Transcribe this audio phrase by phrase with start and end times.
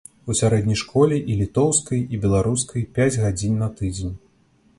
[0.33, 4.15] У сярэдняй школе і літоўскай, і беларускай пяць гадзін на тыдзень.